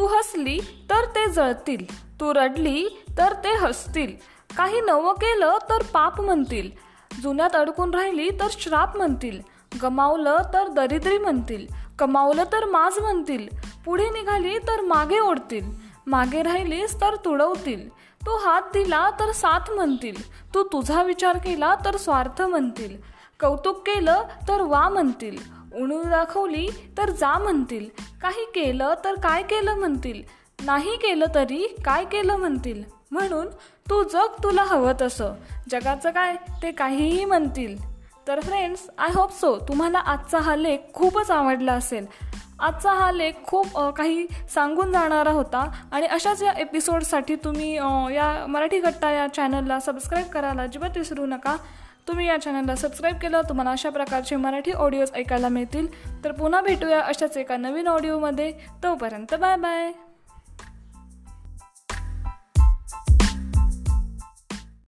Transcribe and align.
तू 0.00 0.06
हसली 0.06 0.58
तर 0.90 1.04
ते 1.04 1.30
जळतील. 1.30 2.04
तू 2.20 2.34
रडली 2.34 3.04
तर 3.18 3.32
ते 3.32 3.48
हसतील. 3.48 4.16
काही 4.56 4.80
नवं 4.80 5.12
केलं 5.12 5.58
तर 5.68 5.82
पाप 5.82 6.20
म्हणतील. 6.20 6.70
जुन्यात 7.22 7.56
अडकून 7.56 7.94
राहिली 7.94 8.30
तर 8.30 8.46
श्राप 8.50 8.96
म्हणतील. 8.96 9.40
गमावलं 9.82 10.36
तर 10.54 10.68
दरिद्री 10.68 11.18
म्हणतील. 11.18 11.66
कमावलं 11.98 12.44
तर 12.44 12.64
माज 12.64 12.98
म्हणतील. 12.98 13.48
पुढे 13.84 14.04
निघाली 14.04 14.58
तर 14.58 14.80
मागे 14.80 15.18
ओढतील. 15.18 15.70
मागे 16.06 16.42
राहिलीस 16.42 17.00
तर 17.00 17.14
तुडवतील. 17.14 17.88
तू 18.26 18.38
हात 18.38 18.62
दिला 18.62 19.10
तर 19.10 19.32
साथ 19.32 19.70
म्हणतील. 19.70 20.30
तू 20.54 20.62
तुझा 20.62 21.02
विचार 21.02 21.36
केला 21.36 21.74
तर 21.84 21.96
स्वार्थ 21.96 22.42
म्हणतील. 22.42 22.96
कौतुक 23.40 23.86
केलं 23.86 24.22
तर 24.48 24.60
वा 24.60 24.88
म्हणतील. 24.88 25.60
उणीव 25.74 26.02
दाखवली 26.02 26.68
तर 26.98 27.10
जा 27.10 27.38
म्हणतील. 27.38 28.09
काही 28.20 28.44
केलं 28.44 28.94
तर 29.04 29.14
काय 29.14 29.42
केलं 29.42 29.74
म्हणतील? 29.74 30.22
नाही 30.62 30.96
केलं 30.96 31.26
तरी 31.34 31.66
काय 31.84 32.04
केलं 32.04 32.36
म्हणतील? 32.36 32.82
म्हणून 33.10 33.46
तू 33.90 34.02
जग 34.02 34.42
तुला 34.42 34.62
हवं 34.62 34.92
तसं. 35.00 35.34
जगाचं 35.70 36.10
काय? 36.10 36.36
ते 36.62 36.70
काहीही 36.70 37.24
म्हणतील. 37.24 37.76
तर 38.28 38.40
फ्रेंड्स 38.40 38.80
आय 38.98 39.08
होप 39.14 39.32
सो 39.32 39.58
तुम्हाला 39.68 39.98
आजचा 39.98 40.38
हा 40.38 40.56
लेख 40.56 40.78
खूपच 40.94 41.30
आवडला 41.30 41.72
असेल. 41.72 42.06
आजचा 42.60 42.92
हा 42.92 43.12
लेख 43.12 43.32
खूप 43.46 43.78
काही 43.78 44.26
सांगून 44.54 44.92
जाणारा 44.92 45.30
होता 45.30 45.58
आणि 45.92 46.06
अशाच 46.06 46.42
या 46.42 46.52
एपिसोडसाठी 46.52 47.34
तुम्ही 47.34 47.74
या 48.14 48.46
मराठी 48.48 48.80
गट्टा 48.80 49.10
या 49.10 49.26
चॅनलला 49.26 49.80
सबस्क्राईब 49.80 50.26
करायला 50.26 50.62
अजिबात 50.62 50.96
विसरू 50.96 51.26
नका. 51.26 51.56
तुम्ही 52.08 52.28
या 52.28 52.36
चॅनलला 52.38 52.76
सबस्क्राईब 52.76 53.16
केलं 53.16 53.40
तुम्हाला 53.48 53.70
अशा 53.70 53.90
प्रकारचे 53.90 54.36
मराठी 54.36 54.72
ऑडिओज 54.72 55.10
ऐकायला 55.14 55.48
मिळतील. 55.48 55.86
तर 56.24 56.32
पुन्हा 56.32 56.60
भेटूया 56.60 57.00
अशाच 57.00 57.36
एका 57.36 57.56
नवीन 57.56 57.88
ऑडिओमध्ये 57.88 58.52
तोपर्यंत 58.82 59.34
बाय 59.34 59.56
बाय 59.56 59.92